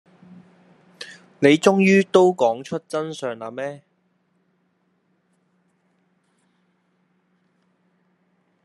[1.37, 3.83] 你終於都講出真相喇咩